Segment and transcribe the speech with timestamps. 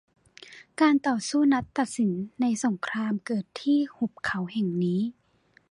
[0.81, 2.11] การต่อสู้นัดตัดสิน
[2.41, 5.01] ในสงครามเกิดที่หุบเขาแห่งนี้